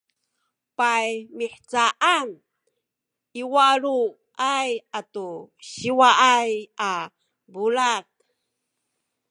[0.77, 2.27] paymihcaan
[3.41, 5.27] i waluay atu
[5.69, 6.51] siwaay
[6.89, 6.91] a
[7.51, 8.05] bulad